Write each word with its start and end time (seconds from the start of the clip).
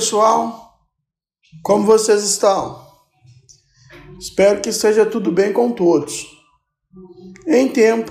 pessoal, 0.00 0.78
como 1.62 1.84
vocês 1.84 2.24
estão? 2.24 2.80
Espero 4.18 4.62
que 4.62 4.70
esteja 4.70 5.04
tudo 5.04 5.30
bem 5.30 5.52
com 5.52 5.72
todos. 5.72 6.26
Em 7.46 7.68
tempo 7.68 8.10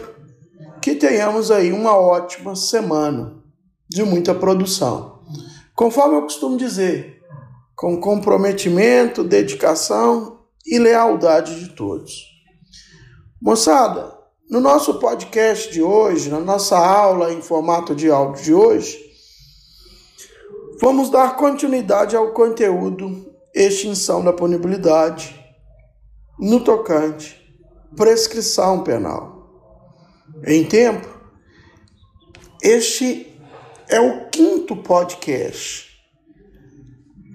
que 0.84 0.94
tenhamos 0.94 1.49
aí 1.49 1.71
uma 1.71 1.98
ótima 1.98 2.55
semana 2.55 3.44
de 3.89 4.04
muita 4.04 4.36
produção. 4.36 5.23
Conforme 5.73 6.17
eu 6.17 6.21
costumo 6.21 6.57
dizer, 6.57 7.23
com 7.75 7.99
comprometimento, 7.99 9.23
dedicação 9.23 10.41
e 10.67 10.77
lealdade 10.77 11.59
de 11.59 11.70
todos. 11.70 12.13
Moçada, 13.41 14.16
no 14.48 14.59
nosso 14.59 14.99
podcast 14.99 15.73
de 15.73 15.81
hoje, 15.81 16.30
na 16.30 16.40
nossa 16.40 16.77
aula 16.77 17.34
em 17.34 17.41
formato 17.41 17.95
de 17.95 18.12
áudio 18.12 18.44
de 18.44 18.53
hoje, 18.53 19.09
Vamos 20.81 21.09
dar 21.09 21.35
continuidade 21.35 22.15
ao 22.15 22.31
conteúdo 22.31 23.35
extinção 23.53 24.23
da 24.23 24.31
punibilidade 24.31 25.38
no 26.39 26.63
tocante 26.63 27.38
prescrição 27.97 28.81
penal. 28.81 29.45
Em 30.45 30.63
tempo, 30.63 31.05
este 32.61 33.38
é 33.89 33.99
o 33.99 34.29
quinto 34.29 34.77
podcast 34.77 35.89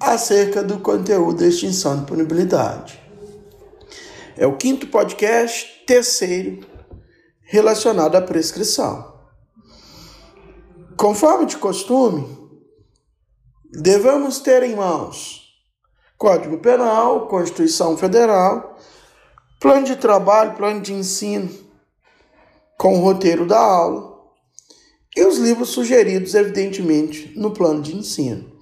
acerca 0.01 0.63
do 0.63 0.79
conteúdo 0.79 1.45
extinção 1.45 2.01
de 2.01 2.07
punibilidade. 2.07 2.99
É 4.39 4.47
o 4.47 4.57
quinto 4.57 4.87
podcast, 4.87 5.85
terceiro, 5.87 6.67
relacionado 7.43 8.15
à 8.17 8.23
prescrição. 8.23 9.13
Conforme 10.97 11.45
de 11.45 11.59
costume, 11.59 12.44
devemos 13.81 14.41
ter 14.41 14.63
em 14.63 14.75
mãos 14.75 15.45
Código 16.17 16.59
Penal, 16.59 17.27
Constituição 17.27 17.97
Federal, 17.97 18.79
plano 19.61 19.85
de 19.85 19.97
trabalho, 19.97 20.55
plano 20.55 20.81
de 20.81 20.93
ensino, 20.93 21.51
com 22.79 22.99
o 22.99 23.03
roteiro 23.03 23.47
da 23.47 23.59
aula 23.59 24.15
e 25.17 25.25
os 25.25 25.39
livros 25.39 25.71
sugeridos, 25.71 26.35
evidentemente, 26.35 27.33
no 27.37 27.51
plano 27.51 27.83
de 27.83 27.97
ensino. 27.97 28.53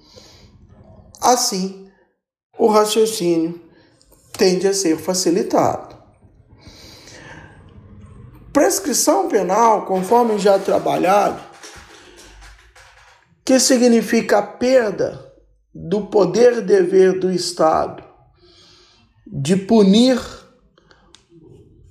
Assim, 1.21 1.89
o 2.57 2.67
raciocínio 2.67 3.61
tende 4.37 4.67
a 4.67 4.73
ser 4.73 4.97
facilitado. 4.97 5.95
Prescrição 8.51 9.27
penal, 9.27 9.85
conforme 9.85 10.37
já 10.37 10.59
trabalhado, 10.59 11.52
que 13.45 13.59
significa 13.59 14.39
a 14.39 14.43
perda 14.43 15.33
do 15.73 16.05
poder-dever 16.07 17.19
do 17.19 17.31
Estado 17.31 18.03
de 19.25 19.55
punir 19.55 20.19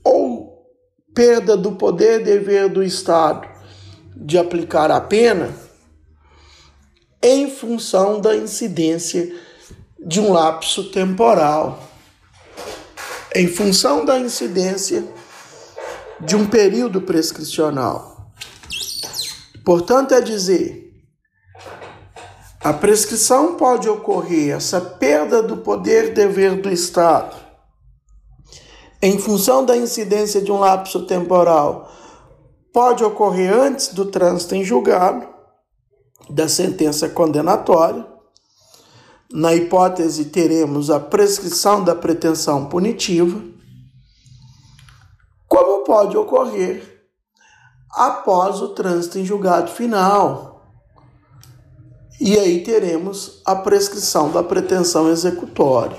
ou 0.05 0.67
perda 1.15 1.57
do 1.57 1.73
poder-dever 1.73 2.69
do 2.69 2.83
Estado 2.83 3.49
de 4.15 4.39
aplicar 4.39 4.91
a 4.91 5.01
pena 5.01 5.53
em 7.23 7.51
função 7.51 8.21
da 8.21 8.37
incidência 8.37 9.35
de 9.99 10.21
um 10.21 10.33
lapso 10.33 10.91
temporal, 10.91 11.89
em 13.35 13.47
função 13.47 14.05
da 14.05 14.19
incidência 14.19 15.07
de 16.21 16.35
um 16.35 16.47
período 16.47 17.03
prescricional. 17.03 18.33
Portanto, 19.65 20.13
é 20.13 20.21
dizer, 20.21 20.92
a 22.63 22.73
prescrição 22.73 23.57
pode 23.57 23.89
ocorrer, 23.89 24.55
essa 24.55 24.81
perda 24.81 25.43
do 25.43 25.57
poder-dever 25.57 26.61
do 26.63 26.71
Estado, 26.71 27.35
em 29.03 29.19
função 29.19 29.65
da 29.65 29.77
incidência 29.77 30.41
de 30.41 30.53
um 30.53 30.61
lapso 30.61 31.05
temporal, 31.05 31.91
pode 32.73 33.03
ocorrer 33.03 33.53
antes 33.53 33.89
do 33.89 34.05
trânsito 34.05 34.55
em 34.55 34.63
julgado, 34.63 35.27
da 36.31 36.49
sentença 36.49 37.09
condenatória. 37.09 38.07
Na 39.33 39.53
hipótese, 39.53 40.27
teremos 40.27 40.89
a 40.89 41.01
prescrição 41.01 41.83
da 41.83 41.97
pretensão 41.97 42.67
punitiva, 42.67 43.43
como 45.49 45.83
pode 45.83 46.17
ocorrer 46.17 47.07
após 47.91 48.61
o 48.61 48.69
trânsito 48.69 49.19
em 49.19 49.25
julgado 49.25 49.71
final 49.71 50.52
e 52.25 52.39
aí 52.39 52.63
teremos 52.63 53.43
a 53.45 53.57
prescrição 53.57 54.31
da 54.31 54.45
pretensão 54.45 55.11
executória. 55.11 55.99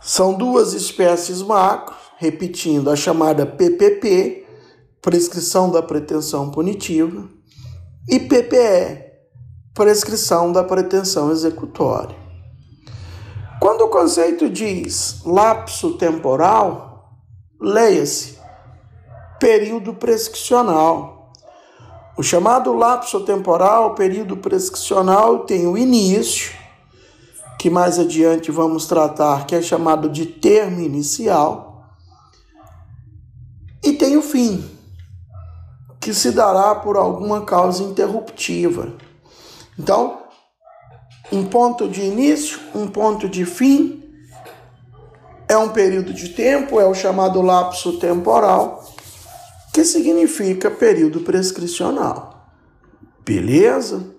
São 0.00 0.34
duas 0.34 0.72
espécies 0.72 1.42
macro, 1.42 1.96
repetindo 2.16 2.90
a 2.90 2.94
chamada 2.94 3.44
PPP, 3.44 4.46
prescrição 5.02 5.68
da 5.68 5.82
pretensão 5.82 6.48
punitiva, 6.48 7.28
e 8.08 8.20
PPE, 8.20 9.04
prescrição 9.74 10.52
da 10.52 10.62
pretensão 10.62 11.32
executória. 11.32 12.16
Quando 13.60 13.80
o 13.80 13.88
conceito 13.88 14.48
diz 14.48 15.22
lapso 15.24 15.98
temporal, 15.98 17.18
leia-se 17.60 18.38
período 19.40 19.92
prescricional 19.92 21.19
o 22.20 22.22
chamado 22.22 22.74
lapso 22.74 23.20
temporal, 23.20 23.94
período 23.94 24.36
prescricional, 24.36 25.46
tem 25.46 25.66
o 25.66 25.78
início, 25.78 26.52
que 27.58 27.70
mais 27.70 27.98
adiante 27.98 28.50
vamos 28.50 28.84
tratar, 28.84 29.46
que 29.46 29.54
é 29.54 29.62
chamado 29.62 30.06
de 30.06 30.26
termo 30.26 30.80
inicial, 30.80 31.86
e 33.82 33.94
tem 33.94 34.18
o 34.18 34.22
fim, 34.22 34.62
que 35.98 36.12
se 36.12 36.30
dará 36.30 36.74
por 36.74 36.98
alguma 36.98 37.40
causa 37.40 37.82
interruptiva. 37.82 38.92
Então, 39.78 40.18
um 41.32 41.46
ponto 41.46 41.88
de 41.88 42.02
início, 42.02 42.60
um 42.74 42.86
ponto 42.86 43.30
de 43.30 43.46
fim, 43.46 44.04
é 45.48 45.56
um 45.56 45.70
período 45.70 46.12
de 46.12 46.28
tempo, 46.28 46.78
é 46.78 46.84
o 46.84 46.92
chamado 46.92 47.40
lapso 47.40 47.98
temporal 47.98 48.89
que 49.72 49.84
significa 49.84 50.70
período 50.70 51.20
prescricional. 51.20 52.52
Beleza? 53.24 54.14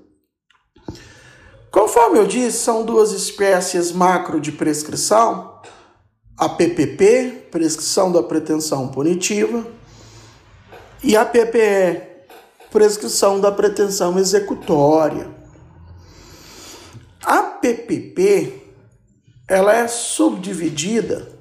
Conforme 1.69 2.19
eu 2.19 2.28
disse, 2.28 2.59
são 2.59 2.85
duas 2.85 3.12
espécies 3.12 3.91
macro 3.91 4.39
de 4.39 4.51
prescrição: 4.51 5.62
a 6.38 6.47
PPP, 6.50 7.47
prescrição 7.51 8.12
da 8.12 8.23
pretensão 8.23 8.88
punitiva, 8.89 9.66
e 11.03 11.16
a 11.16 11.25
PPE, 11.25 12.01
prescrição 12.72 13.39
da 13.39 13.51
pretensão 13.51 14.18
executória. 14.19 15.29
A 17.23 17.44
PPP 17.44 18.62
ela 19.51 19.75
é 19.75 19.85
subdividida 19.85 21.38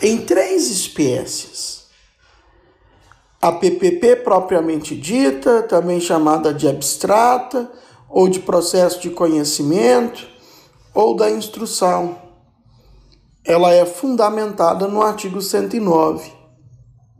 em 0.00 0.24
três 0.24 0.70
espécies 0.70 1.73
a 3.44 3.52
PPP 3.52 4.16
propriamente 4.24 4.96
dita, 4.96 5.62
também 5.64 6.00
chamada 6.00 6.54
de 6.54 6.66
abstrata, 6.66 7.70
ou 8.08 8.26
de 8.26 8.40
processo 8.40 8.98
de 9.00 9.10
conhecimento, 9.10 10.26
ou 10.94 11.14
da 11.14 11.30
instrução. 11.30 12.16
Ela 13.44 13.74
é 13.74 13.84
fundamentada 13.84 14.88
no 14.88 15.02
artigo 15.02 15.42
109 15.42 16.32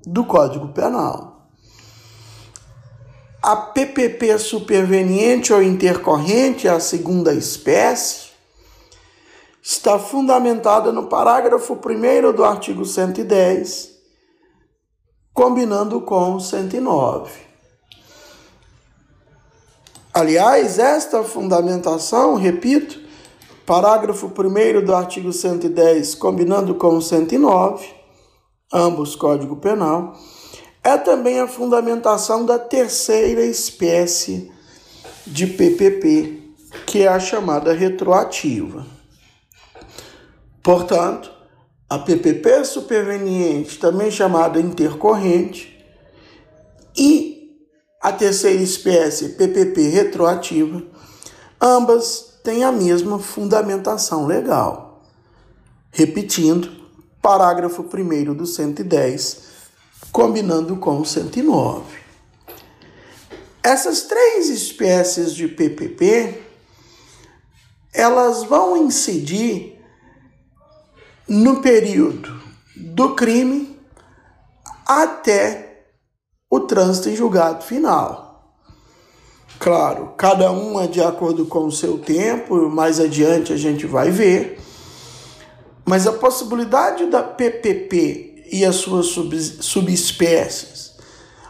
do 0.06 0.25
Código 0.25 0.69
Penal. 0.69 1.47
A 3.43 3.55
PPP 3.55 4.38
superveniente 4.38 5.53
ou 5.53 5.62
intercorrente, 5.62 6.67
a 6.67 6.81
segunda 6.81 7.35
espécie, 7.35 8.31
está 9.62 9.99
fundamentada 9.99 10.91
no 10.91 11.05
parágrafo 11.06 11.75
1 11.75 12.32
do 12.32 12.43
artigo 12.43 12.87
110 12.87 13.94
combinando 15.35 16.01
com 16.01 16.39
109. 16.39 17.33
Aliás, 20.15 20.79
esta 20.79 21.25
fundamentação, 21.25 22.37
repito, 22.37 23.01
parágrafo 23.67 24.29
1 24.29 24.85
do 24.85 24.95
artigo 24.95 25.33
110, 25.33 26.15
combinando 26.15 26.77
com 26.77 27.01
109, 27.01 27.85
ambos 28.73 29.17
Código 29.17 29.57
Penal, 29.57 30.15
é 30.85 30.97
também 30.97 31.41
a 31.41 31.49
fundamentação 31.49 32.47
da 32.47 32.59
terceira 32.59 33.45
espécie 33.45 34.53
de 35.27 35.49
PPP, 35.49 36.55
que 36.87 37.03
é 37.03 37.09
a 37.09 37.19
chamada 37.19 37.73
retroativa. 37.73 38.87
Portanto, 40.63 41.34
a 41.94 41.99
PPP 42.00 42.64
superveniente, 42.64 43.79
também 43.79 44.11
chamada 44.11 44.58
intercorrente, 44.58 45.79
e 46.96 47.56
a 48.00 48.11
terceira 48.11 48.61
espécie, 48.61 49.31
PPP 49.31 49.81
retroativa, 49.91 50.82
ambas 51.61 52.41
têm 52.43 52.64
a 52.64 52.73
mesma 52.73 53.20
fundamentação 53.20 54.26
legal. 54.26 55.05
Repetindo, 55.93 56.69
parágrafo 57.23 57.82
1 57.82 58.35
do 58.35 58.44
110, 58.44 59.43
combinando 60.11 60.76
com 60.76 61.00
o 61.00 61.06
109. 61.06 61.85
Essas 63.62 64.02
três 64.02 64.49
espécies 64.49 65.32
de 65.32 65.47
PPP, 65.47 66.43
elas 67.93 68.43
vão 68.43 68.76
incidir 68.76 69.74
no 71.29 71.61
período 71.61 72.41
do 72.76 73.15
crime 73.15 73.79
até 74.87 75.87
o 76.50 76.61
trânsito 76.61 77.09
em 77.09 77.17
julgado 77.17 77.65
final. 77.65 78.55
Claro, 79.59 80.15
cada 80.17 80.50
uma 80.50 80.87
de 80.87 81.00
acordo 81.00 81.47
com 81.47 81.67
o 81.67 81.73
seu 81.73 81.99
tempo, 81.99 82.69
mais 82.69 83.00
adiante 83.00 83.53
a 83.53 83.56
gente 83.56 83.87
vai 83.87 84.11
ver. 84.11 84.61
Mas 85.87 86.06
a 86.06 86.12
possibilidade 86.12 87.06
da 87.06 87.23
PPP 87.23 88.44
e 88.53 88.65
as 88.65 88.76
suas 88.76 89.06
subespécies, 89.61 90.93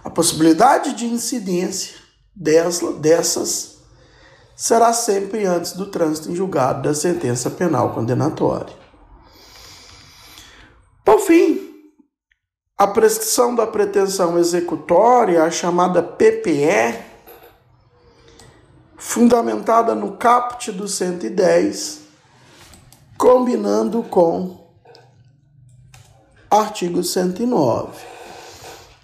a 0.03 0.11
possibilidade 0.11 0.95
de 0.95 1.07
incidência 1.07 1.97
dessas 2.35 3.79
será 4.57 4.93
sempre 4.93 5.45
antes 5.47 5.73
do 5.73 5.87
trânsito 5.87 6.31
em 6.31 6.37
julgado 6.37 6.83
da 6.83 6.95
sentença 6.95 7.51
penal 7.51 7.93
condenatória. 7.93 8.75
Por 11.05 11.21
fim, 11.21 11.61
a 12.85 12.87
prescrição 12.87 13.55
da 13.55 13.67
pretensão 13.67 14.39
executória, 14.39 15.43
a 15.43 15.51
chamada 15.51 16.03
PPE, 16.03 17.03
fundamentada 18.99 19.95
no 19.95 20.19
caput 20.19 20.71
do 20.71 20.87
110, 20.87 22.01
combinando 23.17 24.03
com 24.03 24.69
artigo 26.51 27.03
109. 27.03 28.05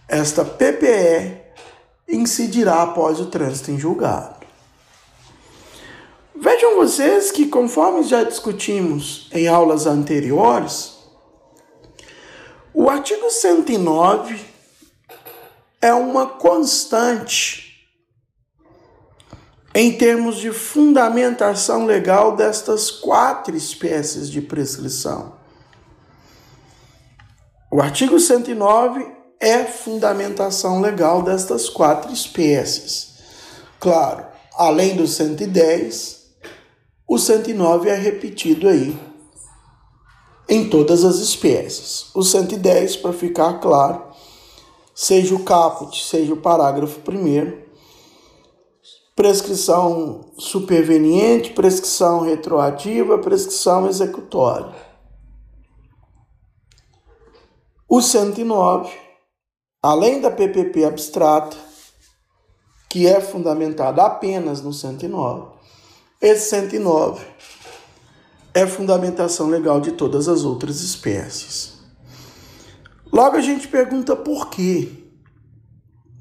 Esta 0.07 0.45
PPE 0.45 1.41
incidirá 2.07 2.83
após 2.83 3.19
o 3.19 3.27
trânsito 3.27 3.71
em 3.71 3.79
julgado. 3.79 4.45
Vejam 6.39 6.77
vocês 6.77 7.31
que, 7.31 7.47
conforme 7.47 8.03
já 8.03 8.25
discutimos 8.25 9.31
em 9.33 9.49
aulas 9.49 9.87
anteriores, 9.87 11.00
o 12.83 12.89
artigo 12.89 13.29
109 13.29 14.41
é 15.83 15.93
uma 15.93 16.27
constante 16.27 17.87
em 19.75 19.99
termos 19.99 20.37
de 20.37 20.51
fundamentação 20.51 21.85
legal 21.85 22.35
destas 22.35 22.91
quatro 22.91 23.55
espécies 23.55 24.31
de 24.31 24.41
prescrição. 24.41 25.35
O 27.71 27.83
artigo 27.83 28.19
109 28.19 29.15
é 29.39 29.63
fundamentação 29.63 30.81
legal 30.81 31.23
destas 31.23 31.69
quatro 31.69 32.11
espécies. 32.11 33.19
Claro, 33.79 34.25
além 34.55 34.97
do 34.97 35.07
110, 35.07 36.31
o 37.07 37.19
109 37.19 37.91
é 37.91 37.95
repetido 37.95 38.67
aí 38.71 39.10
em 40.51 40.69
todas 40.69 41.05
as 41.05 41.19
espécies. 41.19 42.11
O 42.13 42.25
110, 42.25 42.97
para 42.97 43.13
ficar 43.13 43.61
claro, 43.61 44.03
seja 44.93 45.33
o 45.37 45.45
caput, 45.45 46.05
seja 46.05 46.35
o 46.35 46.37
parágrafo 46.37 46.99
primeiro, 47.01 47.63
prescrição 49.15 50.33
superveniente, 50.37 51.53
prescrição 51.53 52.23
retroativa, 52.23 53.17
prescrição 53.19 53.89
executória. 53.89 54.75
O 57.89 58.03
109, 58.03 58.93
além 59.81 60.21
da 60.21 60.33
PPP 60.33 60.85
abstrata, 60.85 61.57
que 62.89 63.07
é 63.07 63.21
fundamentada 63.21 64.03
apenas 64.03 64.61
no 64.63 64.73
109, 64.73 65.53
esse 66.21 66.51
109 66.51 67.25
é 68.53 68.67
fundamentação 68.67 69.49
legal 69.49 69.81
de 69.81 69.93
todas 69.93 70.29
as 70.29 70.45
outras 70.45 70.81
espécies. 70.81 71.75
Logo 73.13 73.37
a 73.37 73.41
gente 73.41 73.69
pergunta 73.69 74.15
por 74.15 74.51
quê. 74.51 74.89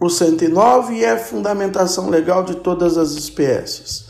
O 0.02 0.10
109 0.10 1.04
é 1.04 1.18
fundamentação 1.18 2.10
legal 2.10 2.44
de 2.44 2.56
todas 2.56 2.98
as 2.98 3.12
espécies. 3.12 4.08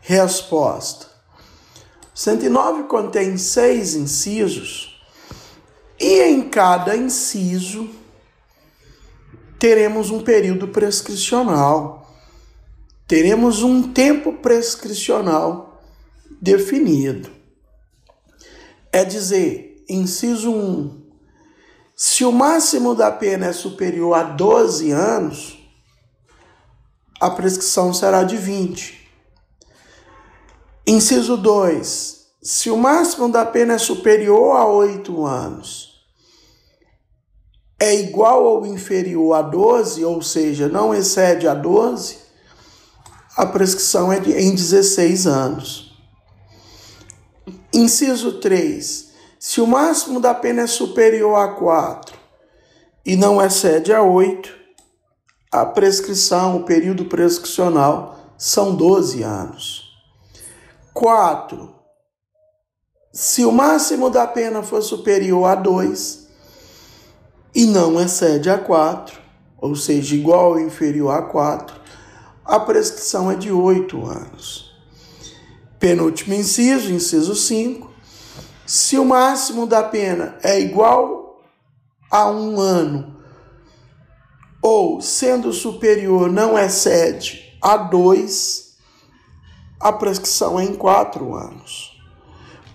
Resposta: 0.00 1.06
109 2.14 2.84
contém 2.84 3.36
seis 3.36 3.94
incisos 3.94 5.00
e 5.98 6.20
em 6.22 6.48
cada 6.48 6.96
inciso 6.96 7.88
teremos 9.58 10.10
um 10.10 10.20
período 10.20 10.68
prescricional, 10.68 12.12
teremos 13.06 13.62
um 13.62 13.92
tempo 13.92 14.32
prescricional 14.34 15.80
definido. 16.40 17.41
É 18.92 19.04
dizer, 19.04 19.84
inciso 19.88 20.52
1, 20.52 21.02
se 21.96 22.24
o 22.24 22.32
máximo 22.32 22.94
da 22.94 23.10
pena 23.10 23.46
é 23.46 23.52
superior 23.52 24.14
a 24.14 24.22
12 24.22 24.90
anos, 24.90 25.58
a 27.20 27.30
prescrição 27.30 27.94
será 27.94 28.24
de 28.24 28.36
20. 28.36 29.08
Inciso 30.86 31.36
2, 31.36 32.26
se 32.42 32.70
o 32.70 32.76
máximo 32.76 33.28
da 33.28 33.46
pena 33.46 33.74
é 33.74 33.78
superior 33.78 34.56
a 34.56 34.66
8 34.66 35.24
anos, 35.24 35.92
é 37.78 37.94
igual 37.94 38.44
ou 38.44 38.66
inferior 38.66 39.34
a 39.34 39.42
12, 39.42 40.04
ou 40.04 40.20
seja, 40.20 40.68
não 40.68 40.92
excede 40.92 41.46
a 41.46 41.54
12, 41.54 42.18
a 43.36 43.46
prescrição 43.46 44.12
é 44.12 44.20
de, 44.20 44.32
em 44.32 44.54
16 44.54 45.26
anos. 45.26 45.91
Inciso 47.74 48.32
3. 48.38 49.12
Se 49.38 49.60
o 49.60 49.66
máximo 49.66 50.20
da 50.20 50.34
pena 50.34 50.62
é 50.62 50.66
superior 50.66 51.36
a 51.36 51.48
4 51.54 52.14
e 53.04 53.16
não 53.16 53.42
excede 53.42 53.92
a 53.92 54.02
8, 54.02 54.54
a 55.50 55.64
prescrição, 55.64 56.58
o 56.58 56.64
período 56.64 57.06
prescricional 57.06 58.34
são 58.36 58.74
12 58.74 59.22
anos. 59.22 59.90
4. 60.92 61.74
Se 63.10 63.44
o 63.44 63.50
máximo 63.50 64.10
da 64.10 64.26
pena 64.26 64.62
for 64.62 64.82
superior 64.82 65.46
a 65.46 65.54
2 65.54 66.28
e 67.54 67.64
não 67.64 67.98
excede 67.98 68.50
a 68.50 68.58
4, 68.58 69.18
ou 69.58 69.74
seja, 69.74 70.14
igual 70.14 70.50
ou 70.50 70.60
inferior 70.60 71.10
a 71.10 71.22
4, 71.22 71.80
a 72.44 72.60
prescrição 72.60 73.30
é 73.30 73.34
de 73.34 73.50
8 73.50 74.04
anos. 74.04 74.71
Penúltimo 75.82 76.32
inciso, 76.32 76.92
inciso 76.92 77.34
5. 77.34 77.90
Se 78.64 78.96
o 78.96 79.04
máximo 79.04 79.66
da 79.66 79.82
pena 79.82 80.38
é 80.40 80.60
igual 80.60 81.42
a 82.08 82.30
um 82.30 82.60
ano, 82.60 83.16
ou 84.62 85.00
sendo 85.00 85.52
superior 85.52 86.30
não 86.30 86.56
excede 86.56 87.58
a 87.60 87.76
dois, 87.76 88.76
a 89.80 89.92
prescrição 89.92 90.60
é 90.60 90.62
em 90.62 90.74
quatro 90.76 91.34
anos. 91.34 92.00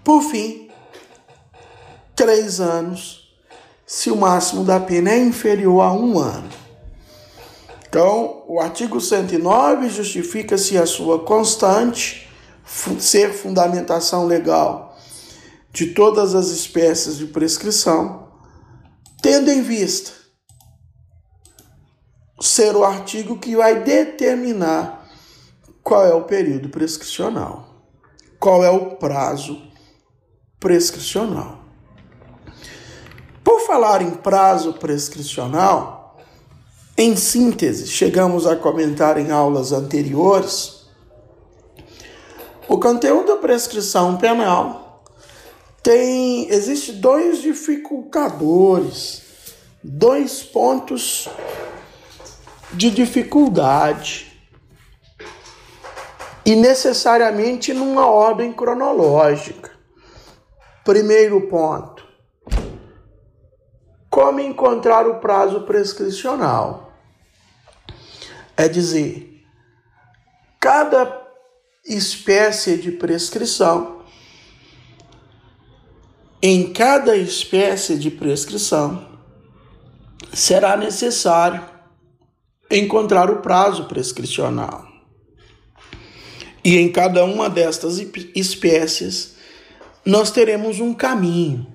Por 0.04 0.22
fim, 0.22 0.70
três 2.14 2.60
anos, 2.60 3.34
se 3.86 4.12
o 4.12 4.18
máximo 4.18 4.66
da 4.66 4.82
pena 4.82 5.12
é 5.12 5.20
inferior 5.20 5.82
a 5.82 5.94
um 5.94 6.20
ano. 6.20 6.50
Então, 7.88 8.44
o 8.50 8.60
artigo 8.60 9.00
109 9.00 9.88
justifica-se 9.88 10.78
a 10.78 10.86
sua 10.86 11.20
constante 11.20 12.27
ser 13.00 13.34
fundamentação 13.34 14.26
legal 14.26 14.98
de 15.72 15.88
todas 15.94 16.36
as 16.36 16.48
espécies 16.48 17.18
de 17.18 17.28
prescrição, 17.28 18.28
tendo 19.22 19.50
em 19.50 19.62
vista 19.62 20.12
ser 22.40 22.76
o 22.76 22.84
artigo 22.84 23.38
que 23.38 23.56
vai 23.56 23.84
determinar 23.84 25.08
qual 25.82 26.06
é 26.06 26.14
o 26.14 26.24
período 26.24 26.70
prescricional, 26.70 27.86
qual 28.40 28.64
é 28.64 28.70
o 28.70 28.98
prazo 28.98 29.62
prescricional. 30.60 31.60
Por 33.44 33.62
falar 33.62 34.02
em 34.02 34.12
prazo 34.12 34.74
prescricional, 34.74 36.18
em 36.98 37.16
síntese, 37.16 37.88
chegamos 37.88 38.46
a 38.46 38.56
comentar 38.56 39.18
em 39.18 39.32
aulas 39.32 39.72
anteriores 39.72 40.77
o 42.68 42.78
conteúdo 42.80 43.36
da 43.36 43.38
prescrição 43.38 44.18
penal 44.18 45.04
tem 45.82 46.50
existe 46.50 46.92
dois 46.92 47.42
dificultadores, 47.42 49.24
dois 49.82 50.44
pontos 50.44 51.30
de 52.74 52.92
dificuldade 52.92 54.28
e 56.46 56.56
necessariamente 56.56 57.74
numa 57.74 58.06
ordem 58.06 58.52
cronológica. 58.52 59.72
Primeiro 60.84 61.48
ponto: 61.48 62.06
como 64.10 64.40
encontrar 64.42 65.08
o 65.08 65.20
prazo 65.20 65.62
prescricional? 65.62 66.92
É 68.58 68.68
dizer, 68.68 69.46
cada 70.60 71.27
espécie 71.88 72.78
de 72.78 72.92
prescrição, 72.92 74.02
em 76.42 76.72
cada 76.72 77.16
espécie 77.16 77.98
de 77.98 78.12
prescrição, 78.12 79.08
será 80.34 80.76
necessário 80.76 81.64
encontrar 82.70 83.32
o 83.32 83.38
prazo 83.38 83.86
prescricional. 83.86 84.86
E 86.64 86.78
em 86.78 86.92
cada 86.92 87.24
uma 87.24 87.50
destas 87.50 87.98
espécies, 88.36 89.36
nós 90.06 90.32
teremos 90.32 90.80
um 90.82 90.94
caminho, 90.94 91.66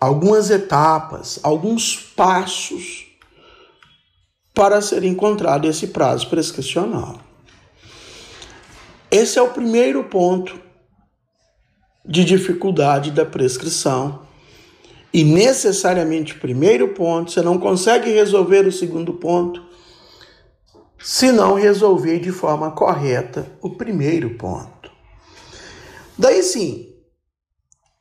algumas 0.00 0.50
etapas, 0.50 1.38
alguns 1.42 1.96
passos 1.96 3.06
para 4.54 4.80
ser 4.80 5.04
encontrado 5.04 5.68
esse 5.68 5.88
prazo 5.88 6.28
prescricional. 6.30 7.23
Esse 9.16 9.38
é 9.38 9.42
o 9.42 9.50
primeiro 9.50 10.02
ponto 10.02 10.58
de 12.04 12.24
dificuldade 12.24 13.12
da 13.12 13.24
prescrição. 13.24 14.26
E 15.12 15.22
necessariamente 15.22 16.34
o 16.34 16.40
primeiro 16.40 16.88
ponto, 16.88 17.30
você 17.30 17.40
não 17.40 17.56
consegue 17.56 18.10
resolver 18.10 18.66
o 18.66 18.72
segundo 18.72 19.12
ponto 19.12 19.62
se 20.98 21.30
não 21.30 21.54
resolver 21.54 22.18
de 22.18 22.32
forma 22.32 22.72
correta 22.72 23.52
o 23.62 23.70
primeiro 23.70 24.30
ponto. 24.30 24.90
Daí 26.18 26.42
sim, 26.42 26.92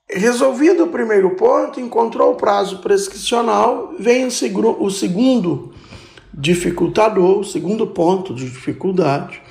resolvido 0.10 0.86
o 0.86 0.90
primeiro 0.90 1.36
ponto, 1.36 1.80
encontrou 1.80 2.32
o 2.32 2.38
prazo 2.38 2.80
prescricional, 2.80 3.94
vem 4.00 4.26
o 4.26 4.32
segundo 4.90 5.76
dificultador, 6.34 7.38
o 7.38 7.44
segundo 7.44 7.86
ponto 7.86 8.34
de 8.34 8.50
dificuldade, 8.50 9.43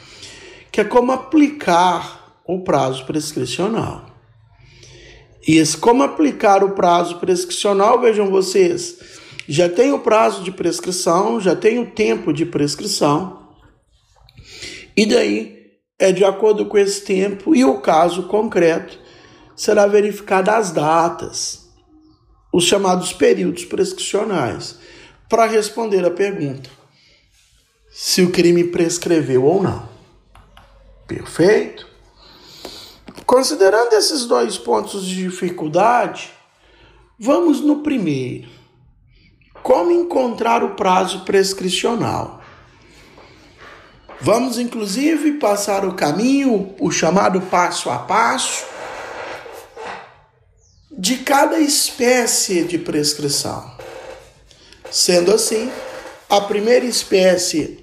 que 0.72 0.80
é 0.80 0.84
como 0.84 1.12
aplicar 1.12 2.40
o 2.46 2.60
prazo 2.64 3.04
prescricional. 3.04 4.06
E 5.46 5.58
esse 5.58 5.76
como 5.76 6.02
aplicar 6.02 6.64
o 6.64 6.70
prazo 6.70 7.18
prescricional, 7.18 8.00
vejam 8.00 8.30
vocês, 8.30 8.96
já 9.46 9.68
tem 9.68 9.92
o 9.92 9.98
prazo 9.98 10.42
de 10.42 10.50
prescrição, 10.50 11.38
já 11.40 11.54
tem 11.54 11.78
o 11.78 11.90
tempo 11.90 12.32
de 12.32 12.46
prescrição, 12.46 13.48
e 14.96 15.04
daí 15.04 15.62
é 15.98 16.10
de 16.10 16.24
acordo 16.24 16.66
com 16.66 16.78
esse 16.78 17.02
tempo 17.02 17.54
e 17.54 17.64
o 17.64 17.80
caso 17.80 18.24
concreto 18.24 18.98
será 19.54 19.86
verificada 19.86 20.56
as 20.56 20.70
datas, 20.70 21.68
os 22.52 22.64
chamados 22.64 23.12
períodos 23.12 23.64
prescricionais, 23.64 24.78
para 25.28 25.46
responder 25.46 26.04
a 26.04 26.10
pergunta 26.10 26.70
se 27.90 28.22
o 28.22 28.30
crime 28.30 28.64
prescreveu 28.64 29.44
ou 29.44 29.62
não. 29.62 29.91
Perfeito? 31.16 31.86
Considerando 33.26 33.92
esses 33.92 34.24
dois 34.24 34.56
pontos 34.56 35.04
de 35.04 35.14
dificuldade, 35.14 36.32
vamos 37.18 37.60
no 37.60 37.82
primeiro. 37.82 38.48
Como 39.62 39.90
encontrar 39.90 40.64
o 40.64 40.74
prazo 40.74 41.20
prescricional? 41.24 42.42
Vamos 44.20 44.58
inclusive 44.58 45.32
passar 45.32 45.84
o 45.84 45.94
caminho, 45.94 46.74
o 46.80 46.90
chamado 46.90 47.40
passo 47.42 47.90
a 47.90 47.98
passo, 47.98 48.64
de 50.90 51.18
cada 51.18 51.58
espécie 51.58 52.64
de 52.64 52.78
prescrição. 52.78 53.70
Sendo 54.90 55.32
assim, 55.32 55.70
a 56.28 56.40
primeira 56.40 56.86
espécie 56.86 57.81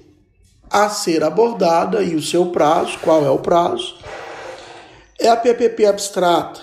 a 0.70 0.88
ser 0.88 1.24
abordada 1.24 2.02
e 2.02 2.14
o 2.14 2.22
seu 2.22 2.46
prazo, 2.46 2.98
qual 3.00 3.24
é 3.24 3.30
o 3.30 3.40
prazo, 3.40 3.98
é 5.18 5.28
a 5.28 5.36
PPP 5.36 5.84
abstrata, 5.84 6.60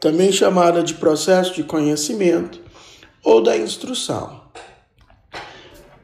também 0.00 0.30
chamada 0.30 0.82
de 0.82 0.94
processo 0.94 1.54
de 1.54 1.64
conhecimento 1.64 2.60
ou 3.24 3.42
da 3.42 3.56
instrução. 3.56 4.46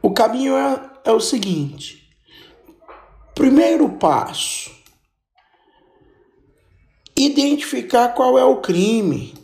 O 0.01 0.11
caminho 0.11 0.57
é, 0.57 0.91
é 1.05 1.11
o 1.13 1.21
seguinte: 1.21 2.09
primeiro 3.33 3.87
passo, 3.87 4.69
identificar 7.15 8.09
qual 8.09 8.37
é 8.37 8.43
o 8.43 8.57
crime. 8.57 9.41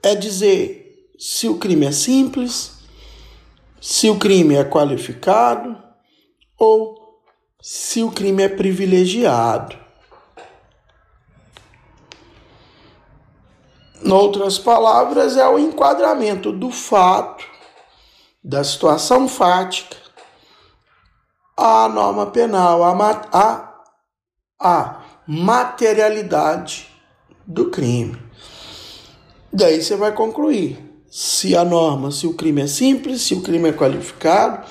É 0.00 0.14
dizer 0.14 1.10
se 1.18 1.48
o 1.48 1.58
crime 1.58 1.86
é 1.86 1.90
simples, 1.90 2.78
se 3.80 4.08
o 4.08 4.16
crime 4.16 4.54
é 4.54 4.62
qualificado 4.62 5.87
ou 6.58 7.22
se 7.62 8.02
o 8.02 8.10
crime 8.10 8.42
é 8.42 8.48
privilegiado. 8.48 9.76
Em 14.02 14.12
outras 14.12 14.58
palavras, 14.58 15.36
é 15.36 15.46
o 15.48 15.58
enquadramento 15.58 16.52
do 16.52 16.70
fato, 16.70 17.44
da 18.42 18.62
situação 18.62 19.28
fática, 19.28 19.96
à 21.56 21.88
norma 21.88 22.26
penal, 22.26 22.84
a, 22.84 23.28
a, 23.32 23.74
a 24.60 25.02
materialidade 25.26 26.88
do 27.44 27.70
crime. 27.70 28.16
Daí 29.52 29.82
você 29.82 29.96
vai 29.96 30.12
concluir 30.12 30.78
se 31.10 31.56
a 31.56 31.64
norma, 31.64 32.12
se 32.12 32.26
o 32.26 32.34
crime 32.34 32.62
é 32.62 32.66
simples, 32.66 33.22
se 33.22 33.34
o 33.34 33.42
crime 33.42 33.70
é 33.70 33.72
qualificado, 33.72 34.64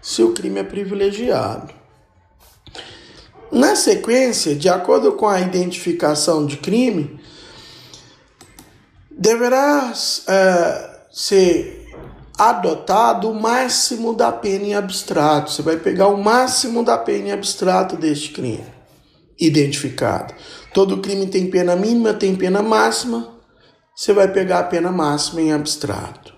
se 0.00 0.22
o 0.22 0.32
crime 0.32 0.60
é 0.60 0.64
privilegiado. 0.64 1.72
Na 3.50 3.74
sequência, 3.74 4.54
de 4.54 4.68
acordo 4.68 5.12
com 5.12 5.28
a 5.28 5.40
identificação 5.40 6.46
de 6.46 6.56
crime, 6.56 7.20
deverá 9.10 9.92
é, 10.28 11.00
ser 11.12 11.88
adotado 12.38 13.30
o 13.30 13.34
máximo 13.34 14.14
da 14.14 14.30
pena 14.30 14.64
em 14.66 14.74
abstrato. 14.74 15.50
Você 15.50 15.62
vai 15.62 15.76
pegar 15.76 16.06
o 16.06 16.22
máximo 16.22 16.84
da 16.84 16.96
pena 16.96 17.28
em 17.28 17.32
abstrato 17.32 17.96
deste 17.96 18.30
crime 18.30 18.80
identificado. 19.40 20.34
Todo 20.72 20.98
crime 20.98 21.26
tem 21.26 21.50
pena 21.50 21.74
mínima, 21.74 22.12
tem 22.14 22.36
pena 22.36 22.62
máxima. 22.62 23.40
Você 23.96 24.12
vai 24.12 24.28
pegar 24.28 24.60
a 24.60 24.64
pena 24.64 24.92
máxima 24.92 25.40
em 25.40 25.52
abstrato. 25.52 26.34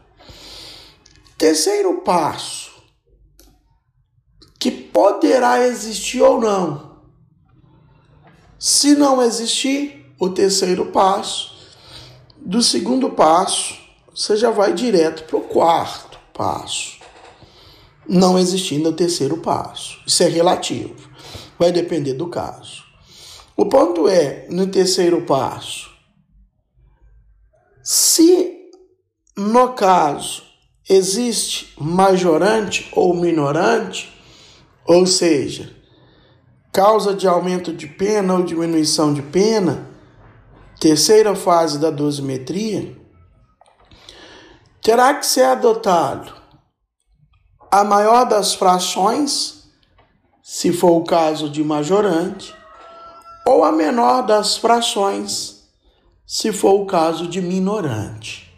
Terceiro 1.37 2.01
passo 2.03 2.72
que 4.63 4.71
poderá 4.71 5.67
existir 5.67 6.23
ou 6.23 6.41
não. 6.41 6.99
Se 8.57 8.95
não 8.95 9.21
existir, 9.21 10.15
o 10.21 10.31
terceiro 10.31 10.87
passo, 10.93 11.53
do 12.37 12.63
segundo 12.63 13.11
passo, 13.11 13.77
você 14.15 14.37
já 14.37 14.53
vai 14.53 14.73
direto 14.73 15.25
para 15.25 15.37
o 15.37 15.41
quarto 15.41 16.17
passo. 16.33 17.01
Não 18.09 18.39
existindo 18.39 18.91
o 18.91 18.93
terceiro 18.93 19.39
passo. 19.39 19.99
Isso 20.07 20.23
é 20.23 20.29
relativo. 20.29 21.11
Vai 21.59 21.73
depender 21.73 22.15
do 22.15 22.29
caso. 22.29 22.85
O 23.57 23.67
ponto 23.67 24.07
é, 24.07 24.47
no 24.49 24.69
terceiro 24.69 25.23
passo, 25.23 25.91
se 27.83 28.71
no 29.37 29.73
caso 29.73 30.45
existe 30.89 31.75
majorante 31.81 32.89
ou 32.93 33.13
minorante, 33.13 34.12
ou 34.87 35.07
seja, 35.07 35.75
causa 36.73 37.15
de 37.15 37.29
aumento 37.29 37.73
de 37.73 37.87
pena 37.87 38.35
ou 38.35 38.43
diminuição 38.43 39.13
de 39.13 39.23
pena, 39.23 39.89
terceira 40.81 41.35
fase 41.35 41.79
da 41.79 41.91
dosimetria, 41.91 42.97
terá 44.81 45.15
que 45.15 45.25
ser 45.25 45.45
adotado 45.45 46.35
a 47.71 47.85
maior 47.85 48.25
das 48.25 48.55
frações, 48.55 49.63
se 50.43 50.73
for 50.73 50.93
o 50.93 51.05
caso 51.05 51.49
de 51.49 51.65
majorante, 51.65 52.55
ou 53.47 53.65
a 53.65 53.73
menor 53.73 54.23
das 54.23 54.57
frações, 54.57 55.63
se 56.27 56.53
for 56.53 56.81
o 56.81 56.87
caso 56.87 57.27
de 57.27 57.41
minorante. 57.41 58.53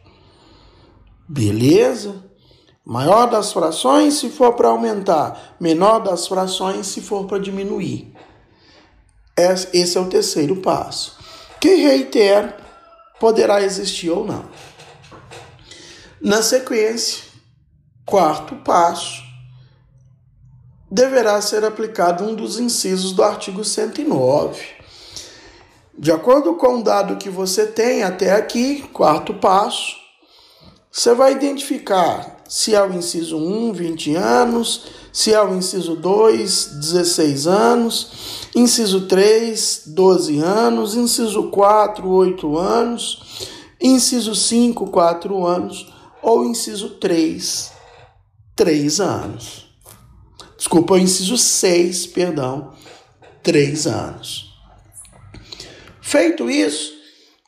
Beleza? 1.29 2.24
Maior 2.85 3.31
das 3.31 3.51
frações 3.51 4.15
se 4.15 4.29
for 4.29 4.53
para 4.53 4.69
aumentar, 4.69 5.57
menor 5.59 6.01
das 6.01 6.27
frações 6.27 6.87
se 6.87 7.01
for 7.01 7.27
para 7.27 7.39
diminuir. 7.39 8.15
Esse 9.37 9.97
é 9.97 10.01
o 10.01 10.09
terceiro 10.09 10.57
passo. 10.57 11.17
Que 11.59 11.77
reitero, 11.77 12.53
poderá 13.19 13.63
existir 13.63 14.11
ou 14.11 14.27
não. 14.27 14.45
Na 16.21 16.43
sequência, 16.43 17.25
quarto 18.05 18.55
passo, 18.57 19.23
deverá 20.91 21.41
ser 21.41 21.65
aplicado 21.65 22.23
um 22.23 22.35
dos 22.35 22.61
incisos 22.61 23.13
do 23.13 23.23
artigo 23.23 23.65
109. 23.65 24.63
De 25.97 26.13
acordo 26.13 26.55
com 26.57 26.81
o 26.81 26.83
dado 26.83 27.17
que 27.17 27.31
você 27.31 27.67
tem 27.67 28.03
até 28.03 28.33
aqui, 28.33 28.83
quarto 28.93 29.33
passo, 29.33 29.97
você 30.91 31.15
vai 31.15 31.33
identificar 31.33 32.34
se 32.49 32.75
é 32.75 32.83
o 32.83 32.93
inciso 32.93 33.37
1, 33.37 33.73
20 33.73 34.15
anos, 34.15 34.87
se 35.13 35.33
é 35.33 35.43
o 35.43 35.55
inciso 35.55 35.97
2, 35.97 36.67
16 36.81 37.47
anos, 37.47 38.11
inciso 38.55 39.07
3, 39.07 39.83
12 39.87 40.39
anos, 40.41 40.95
inciso 40.95 41.45
4, 41.51 42.09
8 42.09 42.59
anos, 42.59 43.23
inciso 43.81 44.35
5, 44.35 44.87
4 44.89 45.47
anos, 45.47 45.93
ou 46.23 46.45
inciso 46.45 46.91
3, 46.91 47.73
3 48.57 49.01
anos. 49.01 49.67
Desculpa, 50.57 50.99
inciso 50.99 51.37
6, 51.37 52.07
perdão, 52.09 52.73
3 53.43 53.87
anos. 53.87 54.55
Feito 56.01 56.51
isso, 56.51 56.93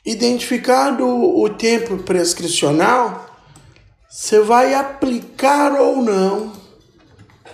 identificado 0.05 1.07
o 1.07 1.49
tempo 1.51 1.99
prescricional, 1.99 3.26
você 4.17 4.41
vai 4.41 4.73
aplicar 4.73 5.79
ou 5.79 6.01
não 6.01 6.51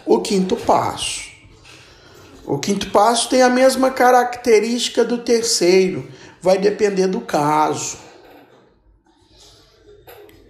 o 0.06 0.20
quinto 0.20 0.54
passo. 0.54 1.28
O 2.46 2.56
quinto 2.56 2.88
passo 2.92 3.28
tem 3.28 3.42
a 3.42 3.50
mesma 3.50 3.90
característica 3.90 5.04
do 5.04 5.18
terceiro, 5.18 6.08
vai 6.40 6.58
depender 6.58 7.08
do 7.08 7.20
caso. 7.20 7.98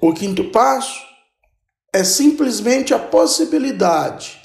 O 0.03 0.13
quinto 0.13 0.51
passo 0.51 1.01
é 1.95 2.05
simplesmente 2.05 2.93
a 2.93 2.99
possibilidade 2.99 4.39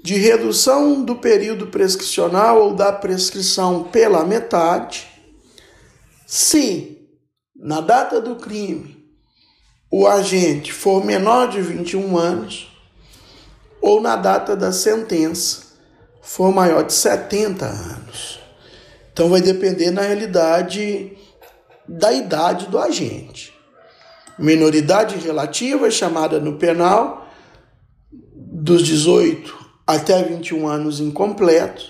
de 0.00 0.14
redução 0.14 1.02
do 1.02 1.16
período 1.16 1.66
prescricional 1.66 2.62
ou 2.62 2.72
da 2.72 2.92
prescrição 2.92 3.82
pela 3.82 4.24
metade, 4.24 5.08
se 6.24 7.04
na 7.56 7.80
data 7.80 8.20
do 8.20 8.36
crime 8.36 9.03
o 9.96 10.08
agente 10.08 10.72
for 10.72 11.04
menor 11.04 11.50
de 11.50 11.60
21 11.60 12.18
anos 12.18 12.68
ou 13.80 14.00
na 14.00 14.16
data 14.16 14.56
da 14.56 14.72
sentença 14.72 15.66
for 16.20 16.52
maior 16.52 16.82
de 16.82 16.92
70 16.92 17.64
anos. 17.64 18.40
Então 19.12 19.28
vai 19.28 19.40
depender 19.40 19.92
na 19.92 20.02
realidade 20.02 21.16
da 21.86 22.12
idade 22.12 22.66
do 22.66 22.76
agente. 22.76 23.54
Minoridade 24.36 25.16
relativa 25.18 25.88
chamada 25.92 26.40
no 26.40 26.58
penal 26.58 27.28
dos 28.34 28.82
18 28.82 29.56
até 29.86 30.24
21 30.24 30.66
anos 30.66 30.98
incompleto 30.98 31.84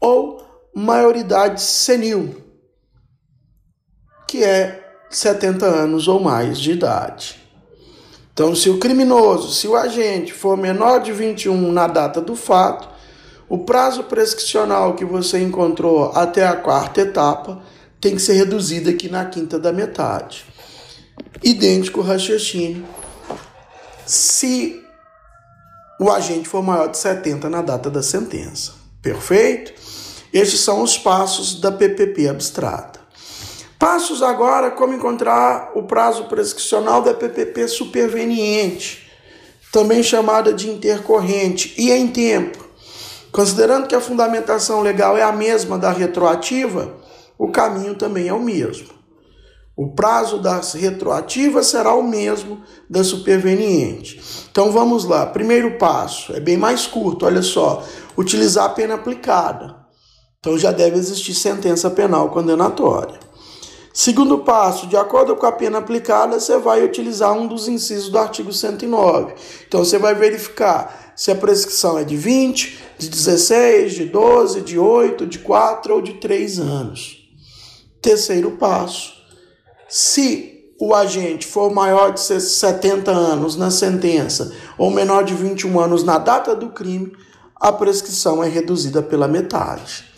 ou 0.00 0.44
maioridade 0.74 1.62
senil, 1.62 2.34
que 4.26 4.42
é 4.42 4.81
70 5.16 5.66
anos 5.66 6.08
ou 6.08 6.20
mais 6.20 6.58
de 6.58 6.72
idade. 6.72 7.40
Então, 8.32 8.54
se 8.54 8.70
o 8.70 8.78
criminoso, 8.78 9.52
se 9.52 9.68
o 9.68 9.76
agente 9.76 10.32
for 10.32 10.56
menor 10.56 11.00
de 11.00 11.12
21 11.12 11.70
na 11.70 11.86
data 11.86 12.20
do 12.20 12.34
fato, 12.34 12.88
o 13.48 13.58
prazo 13.58 14.04
prescricional 14.04 14.94
que 14.94 15.04
você 15.04 15.38
encontrou 15.42 16.10
até 16.14 16.46
a 16.46 16.56
quarta 16.56 17.02
etapa 17.02 17.60
tem 18.00 18.16
que 18.16 18.22
ser 18.22 18.32
reduzido 18.34 18.88
aqui 18.88 19.10
na 19.10 19.26
quinta 19.26 19.58
da 19.58 19.72
metade. 19.72 20.46
Idêntico 21.42 22.00
raciocínio 22.00 22.84
se 24.06 24.82
o 26.00 26.10
agente 26.10 26.48
for 26.48 26.62
maior 26.62 26.88
de 26.88 26.98
70 26.98 27.48
na 27.48 27.62
data 27.62 27.90
da 27.90 28.02
sentença. 28.02 28.72
Perfeito? 29.00 29.72
Estes 30.32 30.60
são 30.60 30.82
os 30.82 30.96
passos 30.96 31.60
da 31.60 31.70
PPP 31.70 32.28
abstrata. 32.28 32.91
Passos 33.82 34.22
agora 34.22 34.70
como 34.70 34.94
encontrar 34.94 35.72
o 35.74 35.82
prazo 35.82 36.26
prescricional 36.26 37.02
da 37.02 37.12
PPP 37.12 37.66
superveniente, 37.66 39.10
também 39.72 40.04
chamada 40.04 40.52
de 40.52 40.70
intercorrente, 40.70 41.74
e 41.76 41.90
em 41.90 42.06
tempo. 42.06 42.64
Considerando 43.32 43.88
que 43.88 43.94
a 43.96 44.00
fundamentação 44.00 44.82
legal 44.82 45.16
é 45.16 45.22
a 45.24 45.32
mesma 45.32 45.76
da 45.76 45.90
retroativa, 45.90 46.94
o 47.36 47.50
caminho 47.50 47.96
também 47.96 48.28
é 48.28 48.32
o 48.32 48.38
mesmo. 48.38 48.86
O 49.76 49.92
prazo 49.96 50.38
das 50.38 50.74
retroativas 50.74 51.66
será 51.66 51.92
o 51.92 52.04
mesmo 52.04 52.62
da 52.88 53.02
superveniente. 53.02 54.22
Então 54.48 54.70
vamos 54.70 55.04
lá. 55.04 55.26
Primeiro 55.26 55.76
passo, 55.76 56.32
é 56.36 56.38
bem 56.38 56.56
mais 56.56 56.86
curto, 56.86 57.26
olha 57.26 57.42
só. 57.42 57.84
Utilizar 58.16 58.66
a 58.66 58.68
pena 58.68 58.94
aplicada. 58.94 59.74
Então 60.38 60.56
já 60.56 60.70
deve 60.70 60.96
existir 60.96 61.34
sentença 61.34 61.90
penal 61.90 62.30
condenatória. 62.30 63.31
Segundo 63.92 64.38
passo, 64.38 64.86
de 64.86 64.96
acordo 64.96 65.36
com 65.36 65.44
a 65.44 65.52
pena 65.52 65.78
aplicada, 65.78 66.40
você 66.40 66.56
vai 66.58 66.82
utilizar 66.82 67.32
um 67.32 67.46
dos 67.46 67.68
incisos 67.68 68.08
do 68.08 68.18
artigo 68.18 68.52
109. 68.52 69.34
Então 69.68 69.84
você 69.84 69.98
vai 69.98 70.14
verificar 70.14 71.12
se 71.14 71.30
a 71.30 71.34
prescrição 71.34 71.98
é 71.98 72.04
de 72.04 72.16
20, 72.16 72.78
de 72.96 73.08
16, 73.10 73.92
de 73.92 74.04
12, 74.06 74.62
de 74.62 74.78
8, 74.78 75.26
de 75.26 75.38
4 75.40 75.94
ou 75.94 76.00
de 76.00 76.14
3 76.14 76.58
anos. 76.58 77.18
Terceiro 78.00 78.52
passo, 78.52 79.12
se 79.88 80.74
o 80.80 80.94
agente 80.94 81.46
for 81.46 81.70
maior 81.70 82.12
de 82.12 82.20
70 82.20 83.10
anos 83.10 83.56
na 83.56 83.70
sentença 83.70 84.52
ou 84.78 84.90
menor 84.90 85.22
de 85.22 85.34
21 85.34 85.78
anos 85.78 86.02
na 86.02 86.18
data 86.18 86.56
do 86.56 86.70
crime, 86.70 87.12
a 87.54 87.70
prescrição 87.70 88.42
é 88.42 88.48
reduzida 88.48 89.02
pela 89.02 89.28
metade. 89.28 90.11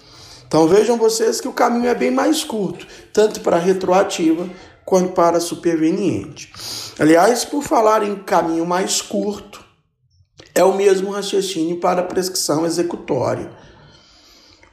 Então 0.55 0.69
vejam 0.69 0.97
vocês 0.97 1.41
que 1.41 1.49
o 1.49 1.53
caminho 1.53 1.89
é 1.89 1.97
bem 1.97 2.13
mais 2.13 2.45
curto, 2.45 2.87
tanto 3.13 3.41
para 3.41 3.59
retroativa 3.59 4.49
quanto 4.85 5.11
para 5.11 5.41
superveniente. 5.41 6.53
Aliás, 6.97 7.45
por 7.45 7.61
falar 7.61 8.05
em 8.05 8.15
caminho 8.15 8.65
mais 8.65 9.03
curto, 9.03 9.65
é 10.55 10.63
o 10.63 10.73
mesmo 10.73 11.11
raciocínio 11.11 11.81
para 11.81 12.03
a 12.03 12.05
prescrição 12.05 12.65
executória. 12.65 13.51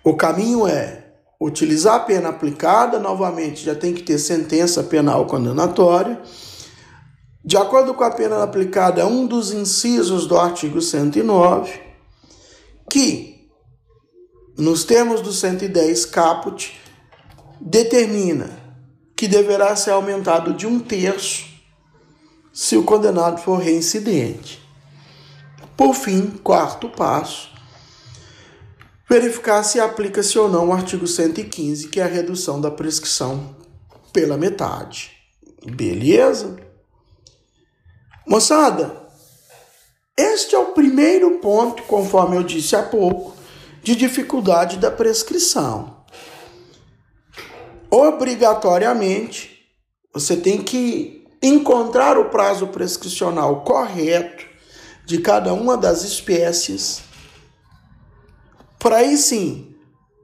O 0.03 0.15
caminho 0.15 0.67
é 0.67 1.15
utilizar 1.41 1.95
a 1.95 2.01
pena 2.01 2.29
aplicada, 2.29 2.99
novamente 2.99 3.65
já 3.65 3.73
tem 3.73 3.91
que 3.91 4.03
ter 4.03 4.19
sentença 4.19 4.83
penal 4.83 5.25
condenatória. 5.25 6.21
De 7.43 7.57
acordo 7.57 7.95
com 7.95 8.03
a 8.03 8.11
pena 8.11 8.43
aplicada, 8.43 9.01
é 9.01 9.05
um 9.05 9.25
dos 9.25 9.51
incisos 9.51 10.27
do 10.27 10.37
artigo 10.37 10.79
109, 10.79 11.71
que 12.87 13.30
nos 14.61 14.83
termos 14.83 15.21
do 15.21 15.33
110 15.33 16.05
caput, 16.05 16.79
determina 17.59 18.47
que 19.15 19.27
deverá 19.27 19.75
ser 19.75 19.89
aumentado 19.89 20.53
de 20.53 20.67
um 20.67 20.79
terço 20.79 21.47
se 22.53 22.77
o 22.77 22.83
condenado 22.83 23.41
for 23.41 23.57
reincidente. 23.57 24.61
Por 25.75 25.95
fim, 25.95 26.27
quarto 26.43 26.87
passo, 26.89 27.49
verificar 29.09 29.63
se 29.63 29.79
aplica-se 29.79 30.37
ou 30.37 30.47
não 30.47 30.69
o 30.69 30.73
artigo 30.73 31.07
115, 31.07 31.87
que 31.87 31.99
é 31.99 32.03
a 32.03 32.07
redução 32.07 32.61
da 32.61 32.69
prescrição 32.69 33.55
pela 34.13 34.37
metade. 34.37 35.09
Beleza? 35.65 36.55
Moçada, 38.27 39.07
este 40.15 40.53
é 40.53 40.59
o 40.59 40.73
primeiro 40.73 41.39
ponto, 41.39 41.81
conforme 41.83 42.37
eu 42.37 42.43
disse 42.43 42.75
há 42.75 42.83
pouco, 42.83 43.40
de 43.83 43.95
dificuldade 43.95 44.77
da 44.77 44.91
prescrição. 44.91 45.97
Obrigatoriamente, 47.89 49.67
você 50.13 50.37
tem 50.37 50.61
que 50.61 51.27
encontrar 51.41 52.17
o 52.17 52.29
prazo 52.29 52.67
prescricional 52.67 53.63
correto 53.63 54.45
de 55.05 55.19
cada 55.19 55.53
uma 55.53 55.75
das 55.75 56.03
espécies, 56.03 57.01
para 58.77 58.97
aí 58.97 59.17
sim 59.17 59.75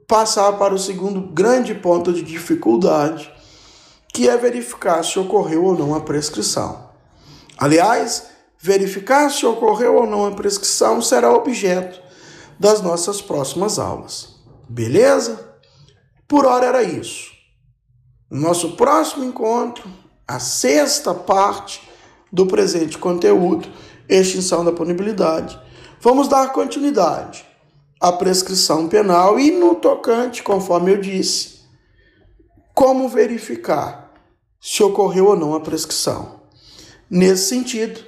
passar 0.06 0.52
para 0.52 0.72
o 0.72 0.78
segundo 0.78 1.20
grande 1.20 1.74
ponto 1.74 2.12
de 2.12 2.22
dificuldade, 2.22 3.30
que 4.14 4.28
é 4.28 4.36
verificar 4.36 5.04
se 5.04 5.18
ocorreu 5.18 5.64
ou 5.64 5.76
não 5.76 5.94
a 5.94 6.00
prescrição. 6.00 6.88
Aliás, 7.58 8.28
verificar 8.58 9.30
se 9.30 9.44
ocorreu 9.44 9.96
ou 9.96 10.06
não 10.06 10.26
a 10.26 10.30
prescrição 10.30 11.02
será 11.02 11.32
objeto 11.32 12.07
das 12.58 12.82
nossas 12.82 13.20
próximas 13.20 13.78
aulas. 13.78 14.36
Beleza? 14.68 15.56
Por 16.26 16.44
hora 16.44 16.66
era 16.66 16.82
isso. 16.82 17.32
Nosso 18.30 18.72
próximo 18.72 19.24
encontro, 19.24 19.88
a 20.26 20.38
sexta 20.38 21.14
parte 21.14 21.88
do 22.30 22.46
presente 22.46 22.98
conteúdo, 22.98 23.68
extinção 24.08 24.64
da 24.64 24.72
punibilidade. 24.72 25.58
Vamos 26.00 26.28
dar 26.28 26.52
continuidade 26.52 27.46
à 28.00 28.12
prescrição 28.12 28.88
penal 28.88 29.40
e 29.40 29.50
no 29.50 29.74
tocante, 29.74 30.42
conforme 30.42 30.92
eu 30.92 31.00
disse, 31.00 31.60
como 32.74 33.08
verificar 33.08 34.12
se 34.60 34.82
ocorreu 34.82 35.28
ou 35.28 35.36
não 35.36 35.54
a 35.54 35.60
prescrição. 35.60 36.42
Nesse 37.10 37.48
sentido, 37.48 38.04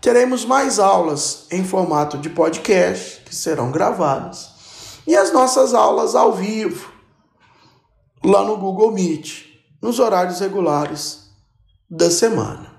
Teremos 0.00 0.44
mais 0.44 0.78
aulas 0.78 1.46
em 1.50 1.64
formato 1.64 2.18
de 2.18 2.30
podcast, 2.30 3.22
que 3.24 3.34
serão 3.34 3.72
gravadas, 3.72 4.50
e 5.06 5.16
as 5.16 5.32
nossas 5.32 5.74
aulas 5.74 6.14
ao 6.14 6.32
vivo, 6.32 6.92
lá 8.24 8.44
no 8.44 8.56
Google 8.56 8.92
Meet, 8.92 9.46
nos 9.82 9.98
horários 9.98 10.40
regulares 10.40 11.30
da 11.90 12.10
semana. 12.10 12.74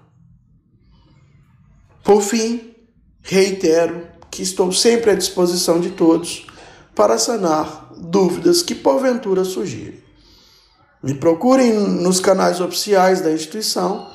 Por 2.04 2.22
fim, 2.22 2.74
reitero 3.22 4.08
que 4.32 4.42
estou 4.42 4.72
sempre 4.72 5.12
à 5.12 5.16
disposição 5.16 5.80
de 5.80 5.92
todos 5.92 6.48
para 6.96 7.18
sanar 7.18 7.92
dúvidas 7.98 8.62
que 8.62 8.76
porventura 8.76 9.44
surgirem. 9.44 10.04
Me 11.02 11.14
procurem 11.14 11.74
nos 11.74 12.20
canais 12.20 12.60
oficiais 12.60 13.22
da 13.22 13.32
instituição, 13.32 14.09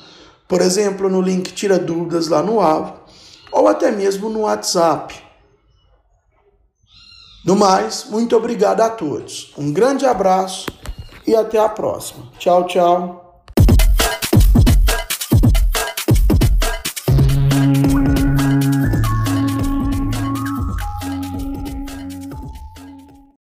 por 0.47 0.61
exemplo, 0.61 1.09
no 1.09 1.21
link 1.21 1.53
Tira 1.53 1.79
Dúvidas 1.79 2.27
lá 2.27 2.41
no 2.41 2.61
AVO, 2.61 2.99
ou 3.51 3.67
até 3.67 3.91
mesmo 3.91 4.29
no 4.29 4.41
WhatsApp. 4.41 5.15
No 7.45 7.55
mais, 7.55 8.05
muito 8.09 8.35
obrigado 8.35 8.81
a 8.81 8.89
todos. 8.89 9.53
Um 9.57 9.71
grande 9.71 10.05
abraço 10.05 10.65
e 11.27 11.35
até 11.35 11.59
a 11.59 11.69
próxima. 11.69 12.25
Tchau, 12.39 12.65
tchau. 12.65 13.24